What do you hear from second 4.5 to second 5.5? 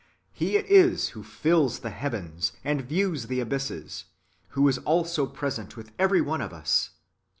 who is also